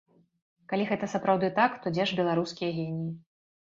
Калі 0.71 0.87
гэта 0.93 1.09
сапраўды 1.13 1.47
так, 1.61 1.71
то 1.83 1.87
дзе 1.93 2.03
ж 2.13 2.19
беларускія 2.23 2.71
геніі? 2.79 3.11